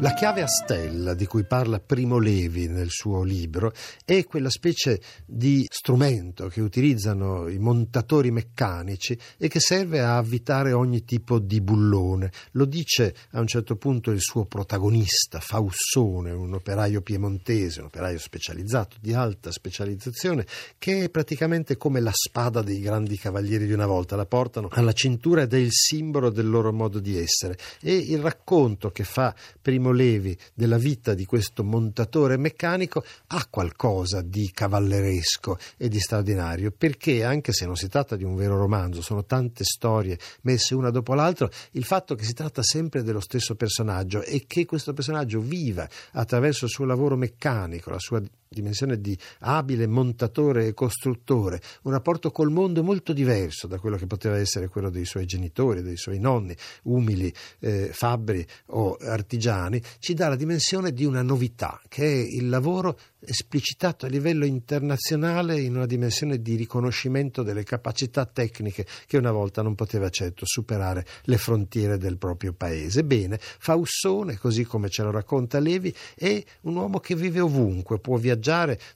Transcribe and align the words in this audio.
La 0.00 0.14
chiave 0.14 0.42
a 0.42 0.46
stella 0.46 1.12
di 1.12 1.26
cui 1.26 1.42
parla 1.42 1.80
Primo 1.80 2.20
Levi 2.20 2.68
nel 2.68 2.88
suo 2.88 3.24
libro 3.24 3.72
è 4.04 4.24
quella 4.26 4.48
specie 4.48 5.00
di 5.26 5.66
strumento 5.68 6.46
che 6.46 6.60
utilizzano 6.60 7.48
i 7.48 7.58
montatori 7.58 8.30
meccanici 8.30 9.18
e 9.36 9.48
che 9.48 9.58
serve 9.58 9.98
a 9.98 10.16
avvitare 10.16 10.70
ogni 10.70 11.04
tipo 11.04 11.40
di 11.40 11.60
bullone. 11.60 12.30
Lo 12.52 12.64
dice 12.64 13.12
a 13.32 13.40
un 13.40 13.48
certo 13.48 13.74
punto 13.74 14.12
il 14.12 14.20
suo 14.20 14.44
protagonista, 14.44 15.40
Faussone, 15.40 16.30
un 16.30 16.54
operaio 16.54 17.00
piemontese, 17.00 17.80
un 17.80 17.86
operaio 17.86 18.20
specializzato, 18.20 18.98
di 19.00 19.12
alta 19.12 19.50
specializzazione, 19.50 20.46
che 20.78 21.02
è 21.02 21.10
praticamente 21.10 21.76
come 21.76 21.98
la 21.98 22.12
spada 22.14 22.62
dei 22.62 22.78
grandi 22.78 23.18
cavalieri 23.18 23.66
di 23.66 23.72
una 23.72 23.86
volta. 23.86 24.14
La 24.14 24.26
portano 24.26 24.68
alla 24.70 24.92
cintura 24.92 25.42
ed 25.42 25.54
è 25.54 25.58
il 25.58 25.72
simbolo 25.72 26.30
del 26.30 26.48
loro 26.48 26.72
modo 26.72 27.00
di 27.00 27.18
essere. 27.18 27.58
E 27.82 27.96
il 27.96 28.20
racconto 28.20 28.90
che 28.90 29.02
fa 29.02 29.34
Primo 29.60 29.86
Primo 29.88 29.92
Levi 29.98 30.38
della 30.54 30.78
vita 30.78 31.12
di 31.14 31.24
questo 31.24 31.64
montatore 31.64 32.36
meccanico 32.36 33.04
ha 33.26 33.44
qualcosa 33.50 34.22
di 34.22 34.48
cavalleresco 34.54 35.58
e 35.76 35.88
di 35.88 35.98
straordinario, 35.98 36.70
perché 36.70 37.24
anche 37.24 37.52
se 37.52 37.66
non 37.66 37.74
si 37.74 37.88
tratta 37.88 38.14
di 38.14 38.22
un 38.22 38.36
vero 38.36 38.56
romanzo, 38.56 39.02
sono 39.02 39.24
tante 39.24 39.64
storie 39.64 40.16
messe 40.42 40.76
una 40.76 40.90
dopo 40.90 41.14
l'altra, 41.14 41.50
il 41.72 41.84
fatto 41.84 42.14
che 42.14 42.22
si 42.22 42.32
tratta 42.32 42.62
sempre 42.62 43.02
dello 43.02 43.20
stesso 43.20 43.56
personaggio 43.56 44.22
e 44.22 44.44
che 44.46 44.66
questo 44.66 44.92
personaggio 44.92 45.40
viva 45.40 45.88
attraverso 46.12 46.66
il 46.66 46.70
suo 46.70 46.84
lavoro 46.84 47.16
meccanico, 47.16 47.90
la 47.90 47.98
sua 47.98 48.22
dimensione 48.48 49.00
di 49.00 49.16
abile 49.40 49.86
montatore 49.86 50.66
e 50.66 50.74
costruttore, 50.74 51.60
un 51.82 51.92
rapporto 51.92 52.30
col 52.30 52.50
mondo 52.50 52.82
molto 52.82 53.12
diverso 53.12 53.66
da 53.66 53.78
quello 53.78 53.96
che 53.96 54.06
poteva 54.06 54.38
essere 54.38 54.68
quello 54.68 54.90
dei 54.90 55.04
suoi 55.04 55.26
genitori, 55.26 55.82
dei 55.82 55.96
suoi 55.96 56.18
nonni, 56.18 56.56
umili, 56.84 57.32
eh, 57.60 57.90
fabbri 57.92 58.44
o 58.66 58.96
artigiani, 58.96 59.80
ci 59.98 60.14
dà 60.14 60.28
la 60.28 60.36
dimensione 60.36 60.92
di 60.92 61.04
una 61.04 61.22
novità, 61.22 61.80
che 61.88 62.04
è 62.04 62.16
il 62.16 62.48
lavoro 62.48 62.98
esplicitato 63.20 64.06
a 64.06 64.08
livello 64.08 64.44
internazionale 64.44 65.60
in 65.60 65.74
una 65.74 65.86
dimensione 65.86 66.40
di 66.40 66.54
riconoscimento 66.54 67.42
delle 67.42 67.64
capacità 67.64 68.24
tecniche 68.24 68.86
che 69.06 69.16
una 69.16 69.32
volta 69.32 69.60
non 69.60 69.74
poteva 69.74 70.08
certo 70.08 70.44
superare 70.46 71.04
le 71.24 71.36
frontiere 71.36 71.98
del 71.98 72.16
proprio 72.16 72.52
paese. 72.52 73.04
Bene, 73.04 73.38
Faussone, 73.40 74.38
così 74.38 74.64
come 74.64 74.88
ce 74.88 75.02
lo 75.02 75.10
racconta 75.10 75.58
Levi, 75.58 75.94
è 76.14 76.42
un 76.62 76.76
uomo 76.76 77.00
che 77.00 77.14
vive 77.14 77.40
ovunque, 77.40 77.98
può 77.98 78.16
viaggiare 78.16 78.37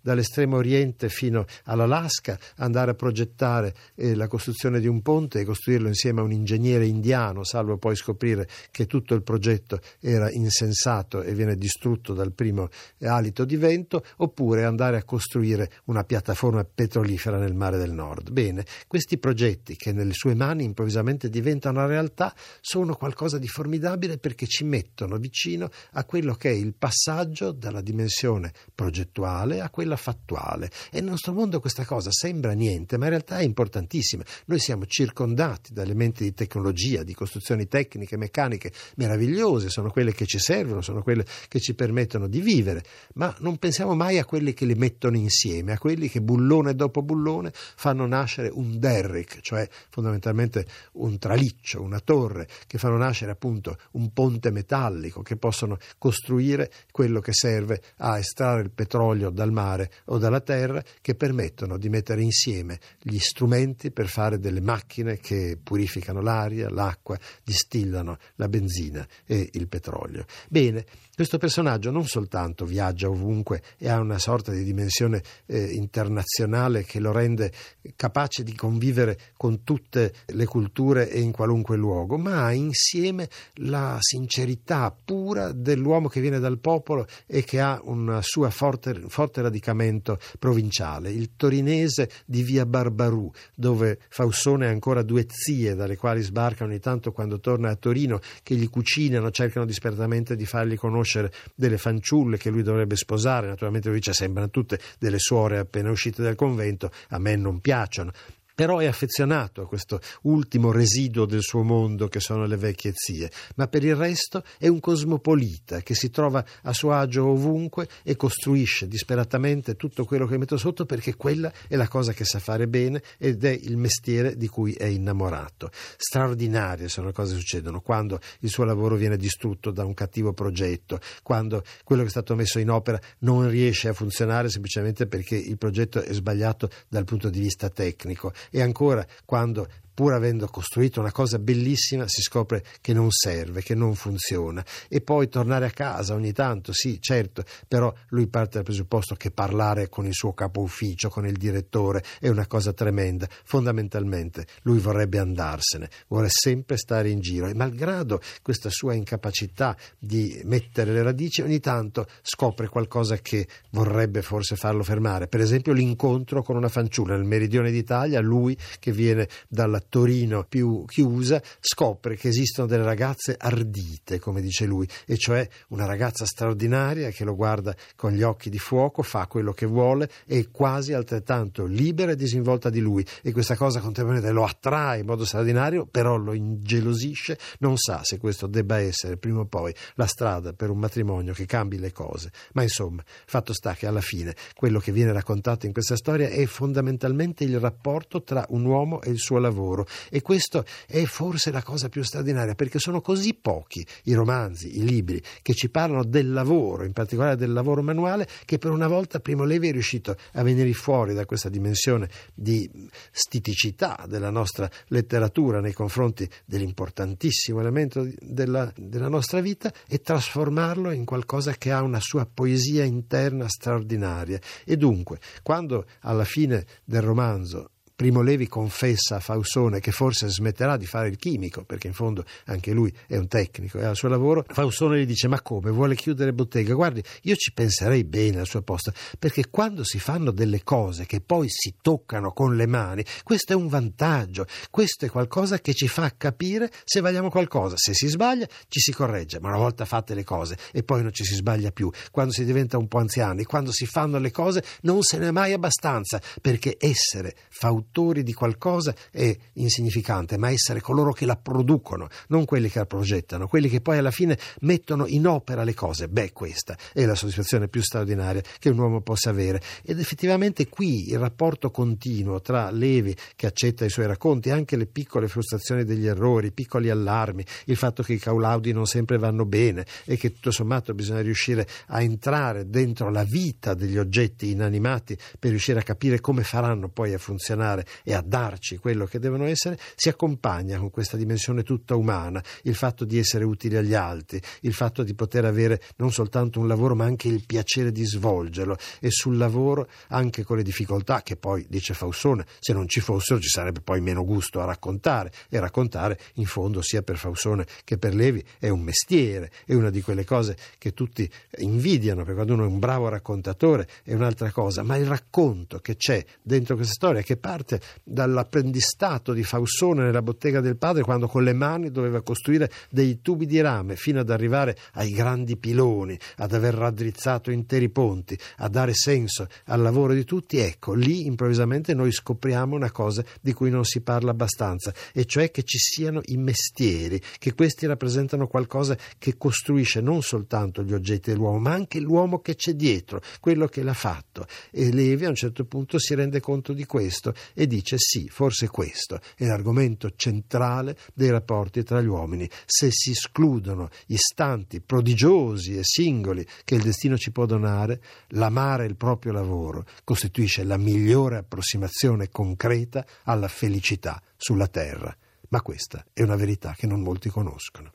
dall'estremo 0.00 0.56
oriente 0.56 1.08
fino 1.08 1.44
all'Alaska, 1.64 2.38
andare 2.56 2.92
a 2.92 2.94
progettare 2.94 3.74
eh, 3.94 4.14
la 4.14 4.26
costruzione 4.26 4.80
di 4.80 4.86
un 4.86 5.02
ponte 5.02 5.40
e 5.40 5.44
costruirlo 5.44 5.88
insieme 5.88 6.20
a 6.20 6.24
un 6.24 6.32
ingegnere 6.32 6.86
indiano, 6.86 7.44
salvo 7.44 7.76
poi 7.76 7.94
scoprire 7.94 8.48
che 8.70 8.86
tutto 8.86 9.14
il 9.14 9.22
progetto 9.22 9.80
era 10.00 10.30
insensato 10.30 11.22
e 11.22 11.34
viene 11.34 11.56
distrutto 11.56 12.14
dal 12.14 12.32
primo 12.32 12.68
alito 13.00 13.44
di 13.44 13.56
vento, 13.56 14.04
oppure 14.16 14.64
andare 14.64 14.96
a 14.96 15.04
costruire 15.04 15.70
una 15.84 16.04
piattaforma 16.04 16.64
petrolifera 16.64 17.38
nel 17.38 17.54
mare 17.54 17.78
del 17.78 17.92
nord. 17.92 18.30
Bene, 18.30 18.64
questi 18.86 19.18
progetti 19.18 19.76
che 19.76 19.92
nelle 19.92 20.12
sue 20.14 20.34
mani 20.34 20.64
improvvisamente 20.64 21.28
diventano 21.28 21.80
realtà 21.86 22.34
sono 22.60 22.94
qualcosa 22.94 23.38
di 23.38 23.48
formidabile 23.48 24.18
perché 24.18 24.46
ci 24.46 24.64
mettono 24.64 25.16
vicino 25.18 25.70
a 25.92 26.04
quello 26.04 26.34
che 26.34 26.50
è 26.50 26.54
il 26.54 26.74
passaggio 26.74 27.52
dalla 27.52 27.80
dimensione 27.80 28.52
progettuale 28.74 29.31
a 29.40 29.70
quella 29.70 29.96
fattuale. 29.96 30.70
E 30.90 31.00
nel 31.00 31.10
nostro 31.10 31.32
mondo 31.32 31.60
questa 31.60 31.84
cosa 31.84 32.10
sembra 32.10 32.52
niente, 32.52 32.96
ma 32.98 33.04
in 33.04 33.10
realtà 33.10 33.38
è 33.38 33.42
importantissima. 33.42 34.22
Noi 34.46 34.58
siamo 34.58 34.86
circondati 34.86 35.72
da 35.72 35.82
elementi 35.82 36.24
di 36.24 36.34
tecnologia, 36.34 37.02
di 37.02 37.14
costruzioni 37.14 37.66
tecniche, 37.66 38.16
meccaniche 38.16 38.72
meravigliose, 38.96 39.68
sono 39.68 39.90
quelle 39.90 40.12
che 40.12 40.26
ci 40.26 40.38
servono, 40.38 40.80
sono 40.82 41.02
quelle 41.02 41.24
che 41.48 41.60
ci 41.60 41.74
permettono 41.74 42.28
di 42.28 42.40
vivere, 42.40 42.84
ma 43.14 43.34
non 43.38 43.58
pensiamo 43.58 43.94
mai 43.94 44.18
a 44.18 44.24
quelli 44.24 44.52
che 44.52 44.64
li 44.64 44.74
mettono 44.74 45.16
insieme, 45.16 45.72
a 45.72 45.78
quelli 45.78 46.08
che 46.08 46.20
bullone 46.20 46.74
dopo 46.74 47.02
bullone 47.02 47.52
fanno 47.52 48.06
nascere 48.06 48.50
un 48.52 48.78
derrick, 48.78 49.40
cioè 49.40 49.68
fondamentalmente 49.88 50.66
un 50.92 51.18
traliccio, 51.18 51.82
una 51.82 52.00
torre, 52.00 52.48
che 52.66 52.78
fanno 52.78 52.96
nascere 52.96 53.30
appunto 53.30 53.78
un 53.92 54.12
ponte 54.12 54.50
metallico, 54.50 55.22
che 55.22 55.36
possono 55.36 55.78
costruire 55.98 56.70
quello 56.90 57.20
che 57.20 57.32
serve 57.32 57.80
a 57.98 58.18
estrarre 58.18 58.62
il 58.62 58.70
petrolio 58.70 59.21
dal 59.30 59.52
mare 59.52 59.90
o 60.06 60.18
dalla 60.18 60.40
terra, 60.40 60.82
che 61.00 61.14
permettono 61.14 61.78
di 61.78 61.88
mettere 61.88 62.22
insieme 62.22 62.78
gli 63.00 63.18
strumenti 63.18 63.90
per 63.90 64.08
fare 64.08 64.38
delle 64.38 64.60
macchine 64.60 65.18
che 65.18 65.58
purificano 65.62 66.20
l'aria, 66.20 66.68
l'acqua, 66.68 67.18
distillano 67.42 68.18
la 68.36 68.48
benzina 68.48 69.06
e 69.26 69.48
il 69.52 69.68
petrolio. 69.68 70.24
Bene, 70.48 70.84
questo 71.14 71.36
personaggio 71.38 71.90
non 71.90 72.06
soltanto 72.06 72.64
viaggia 72.64 73.08
ovunque 73.08 73.62
e 73.76 73.88
ha 73.88 74.00
una 74.00 74.18
sorta 74.18 74.50
di 74.50 74.64
dimensione 74.64 75.22
eh, 75.46 75.62
internazionale 75.72 76.84
che 76.84 77.00
lo 77.00 77.12
rende 77.12 77.52
capace 77.96 78.42
di 78.42 78.54
convivere 78.54 79.18
con 79.36 79.62
tutte 79.62 80.12
le 80.26 80.46
culture 80.46 81.10
e 81.10 81.20
in 81.20 81.32
qualunque 81.32 81.76
luogo, 81.76 82.16
ma 82.16 82.46
ha 82.46 82.52
insieme 82.52 83.28
la 83.56 83.98
sincerità 84.00 84.94
pura 85.04 85.52
dell'uomo 85.52 86.08
che 86.08 86.20
viene 86.20 86.38
dal 86.38 86.58
popolo 86.58 87.06
e 87.26 87.44
che 87.44 87.60
ha 87.60 87.78
un 87.84 88.18
suo 88.22 88.48
forte, 88.50 89.02
forte 89.12 89.42
radicamento 89.42 90.18
provinciale, 90.38 91.10
il 91.10 91.36
torinese 91.36 92.08
di 92.24 92.42
via 92.42 92.64
Barbarù, 92.64 93.30
dove 93.54 93.98
Faussone 94.08 94.66
ha 94.66 94.70
ancora 94.70 95.02
due 95.02 95.26
zie 95.28 95.74
dalle 95.74 95.96
quali 95.96 96.22
sbarca 96.22 96.64
ogni 96.64 96.78
tanto 96.78 97.12
quando 97.12 97.38
torna 97.38 97.68
a 97.68 97.76
Torino, 97.76 98.20
che 98.42 98.54
gli 98.54 98.70
cucinano, 98.70 99.30
cercano 99.30 99.66
disperatamente 99.66 100.34
di 100.34 100.46
fargli 100.46 100.76
conoscere 100.76 101.30
delle 101.54 101.76
fanciulle 101.76 102.38
che 102.38 102.48
lui 102.48 102.62
dovrebbe 102.62 102.96
sposare, 102.96 103.48
naturalmente 103.48 103.88
lui 103.88 103.98
dice 103.98 104.14
sembrano 104.14 104.48
tutte 104.48 104.80
delle 104.98 105.18
suore 105.18 105.58
appena 105.58 105.90
uscite 105.90 106.22
dal 106.22 106.34
convento, 106.34 106.90
a 107.10 107.18
me 107.18 107.36
non 107.36 107.60
piacciono 107.60 108.12
però 108.54 108.78
è 108.78 108.86
affezionato 108.86 109.62
a 109.62 109.66
questo 109.66 110.00
ultimo 110.22 110.72
residuo 110.72 111.24
del 111.26 111.42
suo 111.42 111.62
mondo 111.62 112.08
che 112.08 112.20
sono 112.20 112.46
le 112.46 112.56
vecchie 112.56 112.92
zie, 112.94 113.30
ma 113.56 113.66
per 113.68 113.84
il 113.84 113.94
resto 113.94 114.44
è 114.58 114.68
un 114.68 114.80
cosmopolita 114.80 115.80
che 115.80 115.94
si 115.94 116.10
trova 116.10 116.44
a 116.62 116.72
suo 116.72 116.92
agio 116.92 117.26
ovunque 117.26 117.88
e 118.02 118.16
costruisce 118.16 118.88
disperatamente 118.88 119.76
tutto 119.76 120.04
quello 120.04 120.26
che 120.26 120.38
mette 120.38 120.56
sotto 120.58 120.84
perché 120.84 121.16
quella 121.16 121.52
è 121.68 121.76
la 121.76 121.88
cosa 121.88 122.12
che 122.12 122.24
sa 122.24 122.38
fare 122.38 122.68
bene 122.68 123.02
ed 123.18 123.44
è 123.44 123.50
il 123.50 123.76
mestiere 123.76 124.36
di 124.36 124.48
cui 124.48 124.72
è 124.74 124.84
innamorato. 124.84 125.70
Straordinarie 125.96 126.88
sono 126.88 127.08
le 127.08 127.12
cose 127.12 127.34
che 127.34 127.40
succedono 127.40 127.80
quando 127.80 128.20
il 128.40 128.50
suo 128.50 128.64
lavoro 128.64 128.96
viene 128.96 129.16
distrutto 129.16 129.70
da 129.70 129.84
un 129.84 129.94
cattivo 129.94 130.32
progetto, 130.32 131.00
quando 131.22 131.62
quello 131.84 132.02
che 132.02 132.08
è 132.08 132.10
stato 132.10 132.34
messo 132.34 132.58
in 132.58 132.70
opera 132.70 133.00
non 133.20 133.48
riesce 133.48 133.88
a 133.88 133.92
funzionare 133.92 134.48
semplicemente 134.48 135.06
perché 135.06 135.36
il 135.36 135.58
progetto 135.58 136.02
è 136.02 136.12
sbagliato 136.12 136.68
dal 136.88 137.04
punto 137.04 137.30
di 137.30 137.40
vista 137.40 137.68
tecnico 137.68 138.32
e 138.50 138.60
ancora 138.60 139.06
quando 139.26 139.68
pur 139.94 140.12
avendo 140.12 140.46
costruito 140.46 141.00
una 141.00 141.12
cosa 141.12 141.38
bellissima, 141.38 142.04
si 142.06 142.22
scopre 142.22 142.64
che 142.80 142.92
non 142.92 143.10
serve, 143.10 143.62
che 143.62 143.74
non 143.74 143.94
funziona. 143.94 144.64
E 144.88 145.00
poi 145.00 145.28
tornare 145.28 145.66
a 145.66 145.70
casa 145.70 146.14
ogni 146.14 146.32
tanto, 146.32 146.72
sì, 146.72 147.00
certo, 147.00 147.44
però 147.68 147.92
lui 148.08 148.26
parte 148.26 148.54
dal 148.54 148.64
presupposto 148.64 149.14
che 149.14 149.30
parlare 149.30 149.88
con 149.88 150.06
il 150.06 150.14
suo 150.14 150.32
capo 150.32 150.60
ufficio, 150.60 151.08
con 151.08 151.26
il 151.26 151.36
direttore, 151.36 152.02
è 152.20 152.28
una 152.28 152.46
cosa 152.46 152.72
tremenda. 152.72 153.28
Fondamentalmente 153.44 154.46
lui 154.62 154.78
vorrebbe 154.78 155.18
andarsene, 155.18 155.90
vuole 156.08 156.28
sempre 156.30 156.76
stare 156.76 157.10
in 157.10 157.20
giro 157.20 157.46
e 157.46 157.54
malgrado 157.54 158.20
questa 158.42 158.70
sua 158.70 158.94
incapacità 158.94 159.76
di 159.98 160.40
mettere 160.44 160.92
le 160.92 161.02
radici, 161.02 161.42
ogni 161.42 161.60
tanto 161.60 162.06
scopre 162.22 162.68
qualcosa 162.68 163.16
che 163.18 163.46
vorrebbe 163.70 164.22
forse 164.22 164.56
farlo 164.56 164.82
fermare. 164.82 165.28
Per 165.28 165.40
esempio 165.40 165.72
l'incontro 165.72 166.42
con 166.42 166.56
una 166.56 166.68
fanciulla 166.68 167.14
nel 167.14 167.24
meridione 167.24 167.70
d'Italia, 167.70 168.20
lui 168.20 168.56
che 168.78 168.92
viene 168.92 169.28
dalla 169.48 169.81
Torino 169.88 170.44
più 170.44 170.84
chiusa, 170.86 171.42
scopre 171.60 172.16
che 172.16 172.28
esistono 172.28 172.66
delle 172.66 172.84
ragazze 172.84 173.34
ardite, 173.38 174.18
come 174.18 174.40
dice 174.40 174.64
lui, 174.64 174.88
e 175.06 175.16
cioè 175.16 175.48
una 175.68 175.86
ragazza 175.86 176.24
straordinaria 176.24 177.10
che 177.10 177.24
lo 177.24 177.34
guarda 177.34 177.74
con 177.96 178.12
gli 178.12 178.22
occhi 178.22 178.50
di 178.50 178.58
fuoco, 178.58 179.02
fa 179.02 179.26
quello 179.26 179.52
che 179.52 179.66
vuole, 179.66 180.08
è 180.26 180.48
quasi 180.50 180.92
altrettanto 180.92 181.64
libera 181.64 182.12
e 182.12 182.16
disinvolta 182.16 182.70
di 182.70 182.80
lui. 182.80 183.04
E 183.22 183.32
questa 183.32 183.56
cosa 183.56 183.80
contemporaneamente 183.80 184.34
lo 184.34 184.44
attrae 184.44 185.00
in 185.00 185.06
modo 185.06 185.24
straordinario, 185.24 185.86
però 185.86 186.16
lo 186.16 186.32
ingelosisce, 186.32 187.38
non 187.58 187.76
sa 187.76 188.00
se 188.02 188.18
questo 188.18 188.46
debba 188.46 188.78
essere 188.78 189.16
prima 189.16 189.40
o 189.40 189.46
poi 189.46 189.74
la 189.94 190.06
strada 190.06 190.52
per 190.52 190.70
un 190.70 190.78
matrimonio 190.78 191.32
che 191.32 191.46
cambi 191.46 191.78
le 191.78 191.92
cose. 191.92 192.30
Ma 192.52 192.62
insomma, 192.62 193.02
fatto 193.26 193.52
sta 193.52 193.74
che 193.74 193.86
alla 193.86 194.00
fine 194.00 194.34
quello 194.54 194.78
che 194.78 194.92
viene 194.92 195.12
raccontato 195.12 195.66
in 195.66 195.72
questa 195.72 195.96
storia 195.96 196.28
è 196.28 196.44
fondamentalmente 196.46 197.44
il 197.44 197.58
rapporto 197.58 198.22
tra 198.22 198.44
un 198.50 198.64
uomo 198.64 199.00
e 199.02 199.10
il 199.10 199.18
suo 199.18 199.38
lavoro 199.38 199.71
lavoro 199.72 199.86
e 200.10 200.20
questo 200.20 200.64
è 200.86 201.02
forse 201.04 201.50
la 201.50 201.62
cosa 201.62 201.88
più 201.88 202.02
straordinaria 202.02 202.54
perché 202.54 202.78
sono 202.78 203.00
così 203.00 203.34
pochi 203.34 203.84
i 204.04 204.14
romanzi, 204.14 204.78
i 204.78 204.84
libri 204.84 205.22
che 205.40 205.54
ci 205.54 205.70
parlano 205.70 206.04
del 206.04 206.30
lavoro, 206.30 206.84
in 206.84 206.92
particolare 206.92 207.36
del 207.36 207.52
lavoro 207.52 207.82
manuale, 207.82 208.28
che 208.44 208.58
per 208.58 208.70
una 208.70 208.86
volta 208.86 209.20
Primo 209.20 209.44
Levi 209.44 209.68
è 209.68 209.72
riuscito 209.72 210.16
a 210.32 210.42
venire 210.42 210.72
fuori 210.72 211.14
da 211.14 211.24
questa 211.24 211.48
dimensione 211.48 212.08
di 212.34 212.68
stiticità 213.10 214.04
della 214.08 214.30
nostra 214.30 214.70
letteratura 214.88 215.60
nei 215.60 215.72
confronti 215.72 216.28
dell'importantissimo 216.44 217.60
elemento 217.60 218.06
della, 218.20 218.70
della 218.76 219.08
nostra 219.08 219.40
vita 219.40 219.72
e 219.88 220.00
trasformarlo 220.00 220.90
in 220.92 221.04
qualcosa 221.04 221.52
che 221.52 221.72
ha 221.72 221.82
una 221.82 222.00
sua 222.00 222.26
poesia 222.32 222.84
interna 222.84 223.48
straordinaria. 223.48 224.38
E 224.64 224.76
dunque, 224.76 225.18
quando 225.42 225.86
alla 226.00 226.24
fine 226.24 226.64
del 226.84 227.02
romanzo 227.02 227.70
Primo 228.02 228.20
Levi 228.20 228.48
confessa 228.48 229.14
a 229.14 229.20
Fausone 229.20 229.78
che 229.78 229.92
forse 229.92 230.26
smetterà 230.28 230.76
di 230.76 230.86
fare 230.86 231.06
il 231.06 231.16
chimico, 231.16 231.62
perché 231.62 231.86
in 231.86 231.92
fondo 231.92 232.24
anche 232.46 232.72
lui 232.72 232.92
è 233.06 233.16
un 233.16 233.28
tecnico 233.28 233.78
e 233.78 233.84
ha 233.84 233.90
il 233.90 233.96
suo 233.96 234.08
lavoro. 234.08 234.44
Fausone 234.44 234.98
gli 234.98 235.06
dice: 235.06 235.28
Ma 235.28 235.40
come 235.40 235.70
vuole 235.70 235.94
chiudere 235.94 236.32
bottega? 236.32 236.74
Guardi, 236.74 237.00
io 237.22 237.36
ci 237.36 237.52
penserei 237.52 238.02
bene 238.02 238.40
al 238.40 238.48
suo 238.48 238.60
posto, 238.62 238.92
perché 239.20 239.50
quando 239.50 239.84
si 239.84 240.00
fanno 240.00 240.32
delle 240.32 240.64
cose 240.64 241.06
che 241.06 241.20
poi 241.20 241.46
si 241.48 241.74
toccano 241.80 242.32
con 242.32 242.56
le 242.56 242.66
mani, 242.66 243.04
questo 243.22 243.52
è 243.52 243.54
un 243.54 243.68
vantaggio, 243.68 244.46
questo 244.68 245.04
è 245.04 245.08
qualcosa 245.08 245.60
che 245.60 245.72
ci 245.72 245.86
fa 245.86 246.12
capire 246.16 246.72
se 246.82 247.00
vogliamo 247.00 247.30
qualcosa. 247.30 247.76
Se 247.76 247.94
si 247.94 248.08
sbaglia, 248.08 248.48
ci 248.66 248.80
si 248.80 248.92
corregge, 248.92 249.38
ma 249.38 249.50
una 249.50 249.58
volta 249.58 249.84
fatte 249.84 250.14
le 250.14 250.24
cose 250.24 250.58
e 250.72 250.82
poi 250.82 251.02
non 251.02 251.12
ci 251.12 251.22
si 251.22 251.36
sbaglia 251.36 251.70
più. 251.70 251.88
Quando 252.10 252.32
si 252.32 252.44
diventa 252.44 252.78
un 252.78 252.88
po' 252.88 252.98
anziani, 252.98 253.44
quando 253.44 253.70
si 253.70 253.86
fanno 253.86 254.18
le 254.18 254.32
cose, 254.32 254.64
non 254.80 255.02
se 255.02 255.18
n'è 255.18 255.30
mai 255.30 255.52
abbastanza, 255.52 256.20
perché 256.40 256.76
essere 256.80 257.36
fautore 257.48 257.90
produttori 257.92 258.22
di 258.22 258.32
qualcosa 258.32 258.94
è 259.10 259.36
insignificante, 259.54 260.38
ma 260.38 260.50
essere 260.50 260.80
coloro 260.80 261.12
che 261.12 261.26
la 261.26 261.36
producono, 261.36 262.08
non 262.28 262.44
quelli 262.46 262.70
che 262.70 262.78
la 262.78 262.86
progettano, 262.86 263.46
quelli 263.46 263.68
che 263.68 263.80
poi 263.80 263.98
alla 263.98 264.10
fine 264.10 264.38
mettono 264.60 265.06
in 265.06 265.26
opera 265.26 265.62
le 265.62 265.74
cose. 265.74 266.08
Beh, 266.08 266.32
questa 266.32 266.76
è 266.92 267.04
la 267.04 267.14
soddisfazione 267.14 267.68
più 267.68 267.82
straordinaria 267.82 268.42
che 268.58 268.70
un 268.70 268.78
uomo 268.78 269.02
possa 269.02 269.30
avere. 269.30 269.60
Ed 269.84 270.00
effettivamente 270.00 270.68
qui 270.68 271.10
il 271.10 271.18
rapporto 271.18 271.70
continuo 271.70 272.40
tra 272.40 272.70
Levi, 272.70 273.14
che 273.36 273.46
accetta 273.46 273.84
i 273.84 273.90
suoi 273.90 274.06
racconti, 274.06 274.50
anche 274.50 274.76
le 274.76 274.86
piccole 274.86 275.28
frustrazioni 275.28 275.84
degli 275.84 276.06
errori, 276.06 276.48
i 276.48 276.52
piccoli 276.52 276.88
allarmi, 276.88 277.44
il 277.66 277.76
fatto 277.76 278.02
che 278.02 278.14
i 278.14 278.18
caulaudi 278.18 278.72
non 278.72 278.86
sempre 278.86 279.18
vanno 279.18 279.44
bene 279.44 279.84
e 280.04 280.16
che 280.16 280.32
tutto 280.32 280.50
sommato 280.50 280.94
bisogna 280.94 281.20
riuscire 281.20 281.66
a 281.88 282.00
entrare 282.00 282.68
dentro 282.68 283.10
la 283.10 283.24
vita 283.24 283.74
degli 283.74 283.98
oggetti 283.98 284.50
inanimati 284.50 285.16
per 285.38 285.50
riuscire 285.50 285.80
a 285.80 285.82
capire 285.82 286.20
come 286.20 286.42
faranno 286.42 286.88
poi 286.88 287.12
a 287.12 287.18
funzionare 287.18 287.81
fare 287.82 287.86
e 288.02 288.14
a 288.14 288.22
darci 288.24 288.76
quello 288.78 289.04
che 289.04 289.18
devono 289.18 289.44
essere, 289.44 289.78
si 289.94 290.08
accompagna 290.08 290.78
con 290.78 290.90
questa 290.90 291.16
dimensione 291.16 291.62
tutta 291.62 291.94
umana, 291.94 292.42
il 292.62 292.74
fatto 292.74 293.04
di 293.04 293.18
essere 293.18 293.44
utili 293.44 293.76
agli 293.76 293.94
altri, 293.94 294.40
il 294.60 294.72
fatto 294.72 295.02
di 295.02 295.14
poter 295.14 295.44
avere 295.44 295.80
non 295.96 296.12
soltanto 296.12 296.60
un 296.60 296.68
lavoro 296.68 296.94
ma 296.94 297.04
anche 297.04 297.28
il 297.28 297.44
piacere 297.46 297.92
di 297.92 298.04
svolgerlo. 298.04 298.76
E 299.00 299.10
sul 299.10 299.36
lavoro 299.36 299.88
anche 300.08 300.44
con 300.44 300.56
le 300.56 300.62
difficoltà 300.62 301.22
che 301.22 301.36
poi, 301.36 301.66
dice 301.68 301.94
Fausone, 301.94 302.46
se 302.58 302.72
non 302.72 302.88
ci 302.88 303.00
fossero 303.00 303.40
ci 303.40 303.48
sarebbe 303.48 303.80
poi 303.80 304.00
meno 304.00 304.24
gusto 304.24 304.60
a 304.60 304.64
raccontare. 304.64 305.32
E 305.48 305.58
raccontare 305.58 306.18
in 306.34 306.46
fondo 306.46 306.80
sia 306.82 307.02
per 307.02 307.16
Fausone 307.16 307.66
che 307.84 307.98
per 307.98 308.14
Levi 308.14 308.42
è 308.58 308.68
un 308.68 308.80
mestiere, 308.80 309.50
è 309.66 309.74
una 309.74 309.90
di 309.90 310.02
quelle 310.02 310.24
cose 310.24 310.56
che 310.78 310.92
tutti 310.92 311.28
invidiano 311.58 312.20
perché 312.20 312.34
quando 312.34 312.54
uno 312.54 312.64
è 312.64 312.66
un 312.66 312.78
bravo 312.78 313.08
raccontatore 313.08 313.88
è 314.04 314.14
un'altra 314.14 314.50
cosa, 314.50 314.82
ma 314.82 314.96
il 314.96 315.06
racconto 315.06 315.78
che 315.78 315.96
c'è 315.96 316.24
dentro 316.42 316.76
questa 316.76 316.94
storia 316.94 317.22
che 317.22 317.36
parte 317.36 317.61
parte 317.62 317.80
dall'apprendistato 318.02 319.32
di 319.32 319.44
Fausone 319.44 320.02
nella 320.02 320.22
bottega 320.22 320.60
del 320.60 320.76
padre 320.76 321.02
quando 321.02 321.28
con 321.28 321.44
le 321.44 321.52
mani 321.52 321.90
doveva 321.90 322.22
costruire 322.22 322.70
dei 322.90 323.20
tubi 323.22 323.46
di 323.46 323.60
rame 323.60 323.96
fino 323.96 324.20
ad 324.20 324.30
arrivare 324.30 324.76
ai 324.94 325.10
grandi 325.10 325.56
piloni, 325.56 326.18
ad 326.36 326.52
aver 326.52 326.74
raddrizzato 326.74 327.50
interi 327.50 327.88
ponti, 327.88 328.38
a 328.58 328.68
dare 328.68 328.94
senso 328.94 329.46
al 329.66 329.80
lavoro 329.80 330.12
di 330.12 330.24
tutti, 330.24 330.58
ecco, 330.58 330.94
lì 330.94 331.26
improvvisamente 331.26 331.94
noi 331.94 332.12
scopriamo 332.12 332.74
una 332.74 332.90
cosa 332.90 333.24
di 333.40 333.52
cui 333.52 333.70
non 333.70 333.84
si 333.84 334.00
parla 334.00 334.32
abbastanza, 334.32 334.92
e 335.12 335.24
cioè 335.24 335.50
che 335.50 335.62
ci 335.62 335.78
siano 335.78 336.20
i 336.24 336.36
mestieri, 336.36 337.20
che 337.38 337.54
questi 337.54 337.86
rappresentano 337.86 338.46
qualcosa 338.46 338.96
che 339.18 339.36
costruisce 339.36 340.00
non 340.00 340.22
soltanto 340.22 340.82
gli 340.82 340.92
oggetti 340.92 341.30
dell'uomo, 341.30 341.58
ma 341.58 341.72
anche 341.72 342.00
l'uomo 342.00 342.40
che 342.40 342.56
c'è 342.56 342.74
dietro, 342.74 343.20
quello 343.40 343.66
che 343.66 343.82
l'ha 343.82 343.94
fatto. 343.94 344.46
E 344.70 344.92
Levi 344.92 345.24
a 345.24 345.28
un 345.28 345.34
certo 345.34 345.64
punto 345.64 345.98
si 345.98 346.14
rende 346.14 346.40
conto 346.40 346.72
di 346.72 346.84
questo 346.84 347.34
e 347.54 347.66
dice 347.66 347.96
sì, 347.98 348.28
forse 348.28 348.68
questo 348.68 349.20
è 349.36 349.46
l'argomento 349.46 350.12
centrale 350.16 350.96
dei 351.14 351.30
rapporti 351.30 351.82
tra 351.82 352.00
gli 352.00 352.06
uomini. 352.06 352.48
Se 352.66 352.90
si 352.90 353.10
escludono 353.10 353.88
istanti 354.06 354.80
prodigiosi 354.80 355.76
e 355.76 355.82
singoli 355.82 356.46
che 356.64 356.74
il 356.74 356.82
destino 356.82 357.16
ci 357.16 357.32
può 357.32 357.46
donare, 357.46 358.00
l'amare 358.28 358.86
il 358.86 358.96
proprio 358.96 359.32
lavoro 359.32 359.84
costituisce 360.04 360.64
la 360.64 360.76
migliore 360.76 361.38
approssimazione 361.38 362.28
concreta 362.28 363.06
alla 363.24 363.48
felicità 363.48 364.22
sulla 364.36 364.68
terra. 364.68 365.14
Ma 365.48 365.60
questa 365.60 366.04
è 366.12 366.22
una 366.22 366.36
verità 366.36 366.74
che 366.76 366.86
non 366.86 367.02
molti 367.02 367.28
conoscono. 367.28 367.92